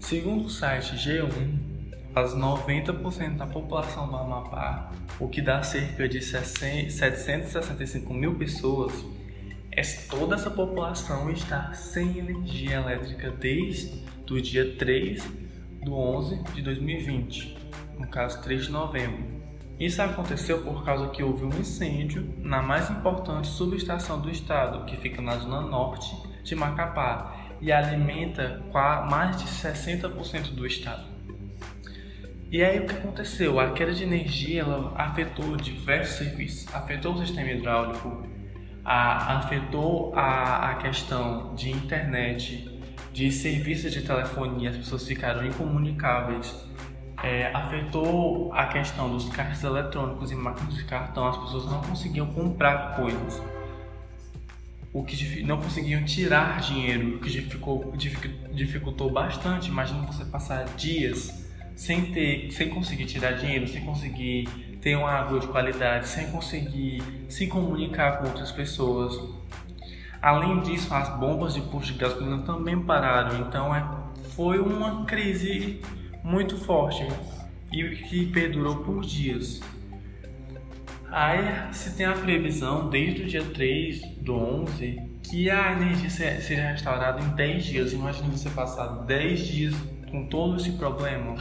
Segundo 0.00 0.46
o 0.46 0.50
site 0.50 0.96
G1, 0.96 1.63
as 2.14 2.34
90% 2.34 3.36
da 3.36 3.46
população 3.46 4.06
do 4.06 4.16
Amapá, 4.16 4.92
o 5.18 5.28
que 5.28 5.42
dá 5.42 5.62
cerca 5.64 6.08
de 6.08 6.22
765 6.22 8.14
mil 8.14 8.36
pessoas, 8.36 8.92
é 9.72 9.82
toda 10.08 10.36
essa 10.36 10.50
população 10.50 11.28
está 11.28 11.72
sem 11.74 12.18
energia 12.18 12.76
elétrica 12.76 13.32
desde 13.32 14.04
o 14.30 14.40
dia 14.40 14.76
3 14.76 15.28
do 15.82 15.94
11 15.94 16.44
de 16.54 16.62
2020, 16.62 17.58
no 17.98 18.06
caso 18.06 18.40
3 18.42 18.66
de 18.66 18.72
novembro. 18.72 19.34
Isso 19.78 20.00
aconteceu 20.00 20.62
por 20.62 20.84
causa 20.84 21.08
que 21.08 21.20
houve 21.20 21.44
um 21.44 21.58
incêndio 21.58 22.32
na 22.38 22.62
mais 22.62 22.88
importante 22.90 23.48
subestação 23.48 24.20
do 24.20 24.30
estado, 24.30 24.84
que 24.84 24.96
fica 24.96 25.20
na 25.20 25.36
zona 25.36 25.62
norte 25.62 26.14
de 26.44 26.54
Macapá 26.54 27.56
e 27.60 27.72
alimenta 27.72 28.62
mais 29.10 29.36
de 29.36 29.44
60% 29.46 30.54
do 30.54 30.64
estado. 30.64 31.13
E 32.50 32.62
aí 32.62 32.78
o 32.78 32.86
que 32.86 32.94
aconteceu? 32.94 33.58
A 33.58 33.72
queda 33.72 33.92
de 33.92 34.04
energia 34.04 34.62
ela 34.62 34.92
afetou 34.96 35.56
diversos 35.56 36.18
serviços, 36.18 36.74
afetou 36.74 37.14
o 37.14 37.18
sistema 37.18 37.50
hidráulico, 37.50 38.22
a, 38.84 39.38
afetou 39.38 40.14
a, 40.14 40.70
a 40.70 40.74
questão 40.76 41.54
de 41.54 41.70
internet, 41.70 42.70
de 43.12 43.30
serviços 43.32 43.92
de 43.92 44.02
telefonia, 44.02 44.70
as 44.70 44.76
pessoas 44.76 45.06
ficaram 45.06 45.44
incomunicáveis 45.44 46.64
é, 47.24 47.50
afetou 47.54 48.52
a 48.52 48.66
questão 48.66 49.10
dos 49.10 49.30
caixas 49.30 49.64
eletrônicos 49.64 50.30
e 50.30 50.34
máquinas 50.34 50.74
de 50.74 50.84
cartão. 50.84 51.26
As 51.26 51.38
pessoas 51.38 51.64
não 51.64 51.80
conseguiam 51.80 52.26
comprar 52.26 52.96
coisas, 52.96 53.42
o 54.92 55.02
que 55.02 55.42
não 55.42 55.56
conseguiam 55.56 56.04
tirar 56.04 56.60
dinheiro, 56.60 57.16
o 57.16 57.20
que 57.20 57.30
dificultou, 57.30 57.94
dificultou 58.52 59.10
bastante. 59.10 59.70
Imagina 59.70 60.02
você 60.02 60.24
passar 60.26 60.64
dias 60.76 61.43
sem 61.76 62.12
ter, 62.12 62.50
sem 62.50 62.68
conseguir 62.68 63.06
tirar 63.06 63.32
dinheiro, 63.32 63.66
sem 63.66 63.84
conseguir 63.84 64.48
ter 64.80 64.96
uma 64.96 65.10
água 65.10 65.40
de 65.40 65.46
qualidade, 65.48 66.08
sem 66.08 66.30
conseguir 66.30 67.02
se 67.28 67.46
comunicar 67.46 68.18
com 68.18 68.26
outras 68.26 68.52
pessoas. 68.52 69.18
Além 70.20 70.60
disso, 70.60 70.92
as 70.94 71.08
bombas 71.18 71.54
de 71.54 71.60
posto 71.62 71.92
de 71.92 71.98
gasolina 71.98 72.38
também 72.38 72.80
pararam. 72.80 73.40
Então, 73.40 73.74
é, 73.74 73.84
foi 74.34 74.58
uma 74.58 75.04
crise 75.04 75.80
muito 76.22 76.56
forte 76.56 77.06
e 77.72 77.96
que 77.96 78.26
perdurou 78.26 78.76
por 78.76 79.02
dias. 79.02 79.60
Aí 81.10 81.72
se 81.72 81.96
tem 81.96 82.06
a 82.06 82.12
previsão 82.12 82.88
desde 82.88 83.22
o 83.22 83.26
dia 83.26 83.44
3 83.44 84.00
do 84.18 84.34
11 84.34 85.00
que 85.22 85.48
a 85.48 85.72
energia 85.72 86.10
seja 86.10 86.70
restaurada 86.70 87.20
em 87.20 87.28
10 87.30 87.64
dias. 87.64 87.92
Imagina 87.92 88.28
você 88.28 88.50
passar 88.50 88.86
10 89.04 89.46
dias 89.46 89.74
com 90.10 90.26
todo 90.26 90.56
esse 90.56 90.72
problema. 90.72 91.36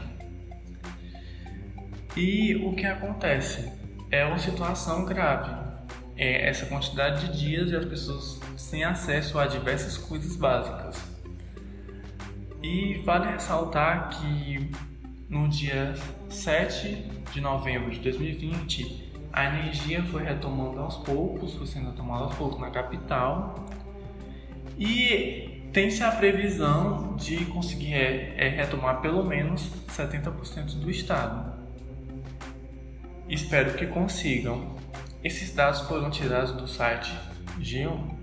E 2.15 2.55
o 2.58 2.74
que 2.74 2.86
acontece? 2.86 3.72
É 4.12 4.24
uma 4.24 4.38
situação 4.38 5.03
grave. 5.03 5.51
É 6.15 6.47
essa 6.47 6.67
quantidade 6.67 7.28
de 7.28 7.39
dias 7.39 7.71
e 7.71 7.76
as 7.76 7.86
pessoas 7.86 8.39
sem 8.56 8.84
acesso 8.84 9.39
a 9.39 9.47
diversas 9.47 9.97
coisas 9.97 10.36
básicas. 10.36 11.02
E 12.62 13.02
vale 13.04 13.32
ressaltar 13.32 14.10
que 14.10 14.71
no 15.28 15.49
dia 15.49 15.95
7 16.30 17.23
de 17.32 17.41
novembro 17.41 17.89
de 17.89 17.99
2020, 17.99 19.12
a 19.34 19.45
energia 19.45 20.04
foi 20.04 20.23
retomando 20.23 20.80
aos 20.80 20.97
poucos, 20.97 21.56
foi 21.56 21.65
sendo 21.65 21.89
retomada 21.89 22.26
aos 22.26 22.36
poucos 22.36 22.60
na 22.60 22.69
capital. 22.69 23.65
E 24.78 25.69
tem-se 25.73 26.04
a 26.04 26.12
previsão 26.12 27.15
de 27.15 27.43
conseguir 27.45 27.95
é, 27.95 28.36
é 28.38 28.49
retomar 28.49 29.02
pelo 29.02 29.23
menos 29.23 29.67
70% 29.88 30.76
do 30.76 30.91
estado. 30.91 31.53
Espero 33.29 33.73
que 33.75 33.88
consigam. 33.88 34.75
Esses 35.23 35.53
dados 35.55 35.81
foram 35.81 36.12
tirados 36.12 36.51
do 36.51 36.67
site 36.67 37.09
G1. 37.59 38.21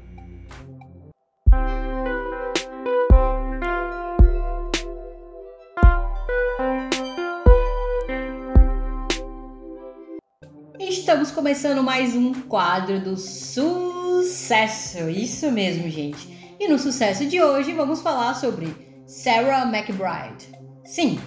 Estamos 10.78 11.30
começando 11.30 11.82
mais 11.82 12.14
um 12.14 12.34
quadro 12.42 13.00
do 13.00 13.16
sucesso. 13.16 15.08
Isso 15.08 15.50
mesmo, 15.50 15.88
gente. 15.88 16.54
E 16.60 16.68
no 16.68 16.78
sucesso 16.78 17.26
de 17.26 17.42
hoje 17.42 17.72
vamos 17.72 18.02
falar 18.02 18.34
sobre 18.34 19.02
Sarah 19.06 19.62
McBride. 19.62 20.54
Sim, 20.84 21.18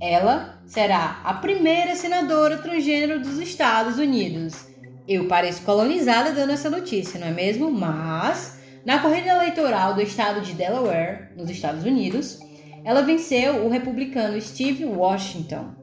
ela 0.00 0.59
será 0.70 1.20
a 1.24 1.34
primeira 1.34 1.96
senadora 1.96 2.56
transgênero 2.58 3.18
dos 3.18 3.40
Estados 3.40 3.98
Unidos. 3.98 4.68
Eu 5.06 5.26
pareço 5.26 5.62
colonizada 5.62 6.30
dando 6.30 6.52
essa 6.52 6.70
notícia, 6.70 7.18
não 7.18 7.26
é 7.26 7.32
mesmo? 7.32 7.72
Mas 7.72 8.56
na 8.86 9.00
corrida 9.00 9.30
eleitoral 9.30 9.94
do 9.94 10.00
estado 10.00 10.40
de 10.42 10.52
Delaware, 10.52 11.32
nos 11.36 11.50
Estados 11.50 11.84
Unidos, 11.84 12.38
ela 12.84 13.02
venceu 13.02 13.66
o 13.66 13.68
republicano 13.68 14.40
Steve 14.40 14.84
Washington 14.84 15.74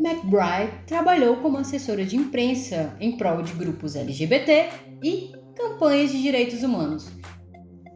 McBride 0.00 0.72
trabalhou 0.86 1.36
como 1.36 1.58
assessora 1.58 2.06
de 2.06 2.16
imprensa 2.16 2.96
em 2.98 3.18
prol 3.18 3.42
de 3.42 3.52
grupos 3.52 3.96
LGBT 3.96 4.70
e 5.04 5.30
campanhas 5.54 6.10
de 6.10 6.22
direitos 6.22 6.62
humanos. 6.62 7.10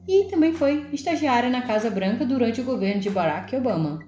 E 0.07 0.25
também 0.25 0.53
foi 0.53 0.87
estagiária 0.93 1.49
na 1.49 1.63
Casa 1.63 1.89
Branca 1.89 2.27
durante 2.27 2.61
o 2.61 2.65
governo 2.65 3.01
de 3.01 3.09
Barack 3.09 3.57
Obama. 3.57 4.01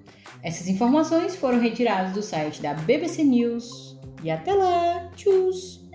Essas 0.42 0.68
informações 0.68 1.34
foram 1.34 1.60
retiradas 1.60 2.12
do 2.12 2.22
site 2.22 2.62
da 2.62 2.74
BBC 2.74 3.24
News. 3.24 3.96
E 4.22 4.30
até 4.30 4.52
lá! 4.52 5.10
Tchau! 5.16 5.86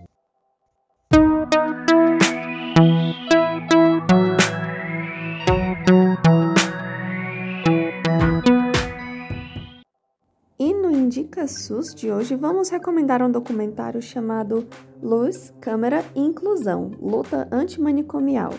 Dica 11.11 11.45
SUS 11.45 11.93
de 11.93 12.09
hoje, 12.09 12.35
vamos 12.35 12.69
recomendar 12.69 13.21
um 13.21 13.29
documentário 13.29 14.01
chamado 14.01 14.65
Luz, 15.03 15.53
Câmera 15.59 16.05
e 16.15 16.21
Inclusão 16.21 16.91
Luta 17.01 17.49
Antimanicomial, 17.51 18.53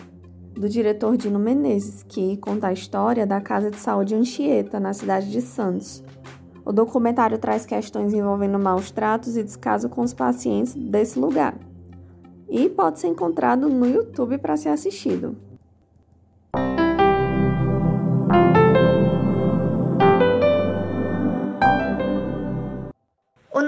do 0.53 0.69
diretor 0.69 1.17
Dino 1.17 1.39
Menezes, 1.39 2.03
que 2.03 2.37
conta 2.37 2.67
a 2.67 2.73
história 2.73 3.25
da 3.25 3.41
Casa 3.41 3.69
de 3.69 3.77
Saúde 3.77 4.15
Anchieta, 4.15 4.79
na 4.79 4.93
cidade 4.93 5.31
de 5.31 5.41
Santos. 5.41 6.03
O 6.65 6.71
documentário 6.71 7.37
traz 7.37 7.65
questões 7.65 8.13
envolvendo 8.13 8.57
maus 8.57 8.91
tratos 8.91 9.35
e 9.35 9.43
descaso 9.43 9.89
com 9.89 10.01
os 10.01 10.13
pacientes 10.13 10.73
desse 10.73 11.19
lugar. 11.19 11.55
E 12.49 12.69
pode 12.69 12.99
ser 12.99 13.07
encontrado 13.07 13.67
no 13.67 13.85
YouTube 13.85 14.37
para 14.37 14.55
ser 14.55 14.69
assistido. 14.69 15.35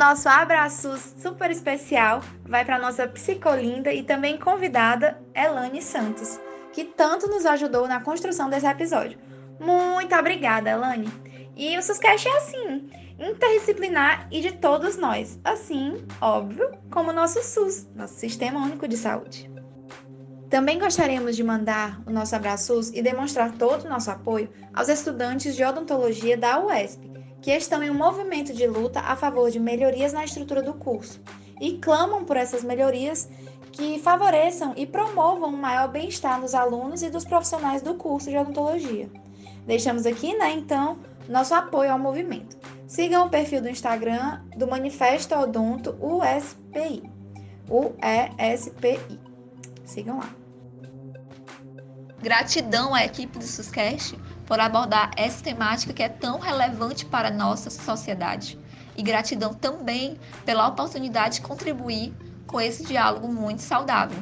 nosso 0.06 0.30
abraço 0.30 0.96
super 1.20 1.50
especial 1.50 2.22
vai 2.46 2.64
para 2.64 2.78
nossa 2.78 3.08
psicolinda 3.08 3.92
e 3.92 4.04
também 4.04 4.38
convidada 4.38 5.20
Elane 5.34 5.82
Santos, 5.82 6.40
que 6.76 6.84
tanto 6.84 7.30
nos 7.30 7.46
ajudou 7.46 7.88
na 7.88 8.02
construção 8.02 8.50
desse 8.50 8.68
episódio. 8.68 9.18
Muito 9.58 10.14
obrigada, 10.14 10.72
Elane. 10.72 11.10
E 11.56 11.78
o 11.78 11.82
SUSCast 11.82 12.28
é 12.28 12.38
assim, 12.38 12.90
interdisciplinar 13.18 14.28
e 14.30 14.42
de 14.42 14.52
todos 14.52 14.98
nós, 14.98 15.40
assim, 15.42 16.06
óbvio, 16.20 16.70
como 16.92 17.12
o 17.12 17.14
nosso 17.14 17.42
SUS, 17.42 17.88
nosso 17.96 18.16
Sistema 18.16 18.60
Único 18.60 18.90
de 18.90 18.98
Saúde. 18.98 19.50
Também 20.50 20.78
gostaríamos 20.78 21.38
de 21.38 21.46
mandar 21.46 22.02
o 22.06 22.12
nosso 22.12 22.36
abraço 22.36 22.92
e 22.94 23.02
demonstrar 23.02 23.54
todo 23.54 23.86
o 23.86 23.90
nosso 23.90 24.12
apoio 24.12 24.50
aos 24.74 24.90
estudantes 24.90 25.56
de 25.56 25.64
odontologia 25.64 26.36
da 26.36 26.60
UESP, 26.60 27.10
que 27.42 27.52
estão 27.52 27.82
em 27.82 27.90
um 27.90 27.94
movimento 27.94 28.54
de 28.54 28.68
luta 28.68 29.00
a 29.00 29.16
favor 29.16 29.50
de 29.50 29.62
melhorias 29.62 30.12
na 30.12 30.26
estrutura 30.26 30.62
do 30.62 30.74
curso 30.74 31.22
e 31.60 31.78
clamam 31.78 32.26
por 32.26 32.38
essas 32.38 32.64
melhorias 32.64 33.30
que 33.76 34.00
favoreçam 34.00 34.74
e 34.78 34.88
promovam 34.88 35.50
um 35.50 35.58
maior 35.58 35.90
bem-estar 35.90 36.40
dos 36.40 36.56
alunos 36.56 37.02
e 37.04 37.10
dos 37.10 37.26
profissionais 37.26 37.82
do 37.82 37.96
curso 37.96 38.30
de 38.30 38.38
odontologia. 38.38 39.10
Deixamos 39.68 40.06
aqui, 40.06 40.34
né, 40.38 40.54
então, 40.54 40.98
nosso 41.28 41.54
apoio 41.54 41.92
ao 41.92 42.00
movimento. 42.00 42.56
Sigam 42.88 43.26
o 43.26 43.30
perfil 43.30 43.62
do 43.62 43.68
Instagram 43.68 44.42
do 44.56 44.66
Manifesto 44.66 45.36
Odonto 45.36 45.98
USPI. 46.00 47.04
UESPI. 47.70 49.20
Sigam 49.84 50.20
lá. 50.20 50.30
Gratidão 52.22 52.96
à 52.96 53.04
equipe 53.04 53.38
do 53.38 53.44
SUSCast 53.44 54.18
por 54.46 54.58
abordar 54.58 55.12
essa 55.18 55.44
temática 55.44 55.94
que 55.94 56.04
é 56.04 56.10
tão 56.10 56.40
relevante 56.40 57.06
para 57.06 57.28
a 57.28 57.32
nossa 57.32 57.70
sociedade. 57.70 58.58
E 58.96 59.04
gratidão 59.04 59.54
também 59.54 60.18
pela 60.46 60.66
oportunidade 60.68 61.36
de 61.36 61.42
contribuir 61.42 62.16
com 62.48 62.60
esse 62.60 62.84
diálogo 62.84 63.28
muito 63.28 63.60
saudável. 63.60 64.18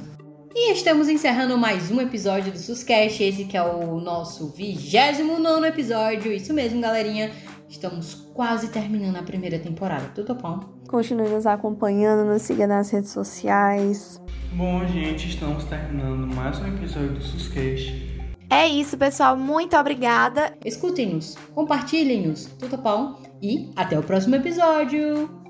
E 0.55 0.71
estamos 0.71 1.09
encerrando 1.09 1.57
mais 1.57 1.89
um 1.89 1.99
episódio 1.99 2.51
do 2.51 2.59
SUSCast, 2.59 3.23
esse 3.23 3.45
que 3.45 3.57
é 3.57 3.63
o 3.63 3.99
nosso 3.99 4.49
29 4.51 5.67
episódio. 5.67 6.31
Isso 6.31 6.53
mesmo, 6.53 6.79
galerinha. 6.79 7.31
Estamos 7.67 8.13
quase 8.35 8.67
terminando 8.67 9.15
a 9.15 9.23
primeira 9.23 9.57
temporada. 9.57 10.11
Tudo 10.13 10.35
bom? 10.35 10.59
Continue 10.87 11.27
nos 11.27 11.47
acompanhando, 11.47 12.23
nos 12.23 12.43
siga 12.43 12.67
nas 12.67 12.91
redes 12.91 13.09
sociais. 13.09 14.21
Bom, 14.51 14.85
gente, 14.85 15.27
estamos 15.27 15.63
terminando 15.63 16.27
mais 16.35 16.59
um 16.59 16.67
episódio 16.67 17.15
do 17.15 17.21
SUSCast. 17.21 18.13
É 18.47 18.67
isso, 18.67 18.95
pessoal. 18.95 19.35
Muito 19.35 19.75
obrigada. 19.75 20.53
Escutem-nos, 20.63 21.35
compartilhem-nos. 21.55 22.45
Tudo 22.59 22.77
bom? 22.77 23.19
E 23.41 23.71
até 23.75 23.97
o 23.97 24.03
próximo 24.03 24.35
episódio. 24.35 25.42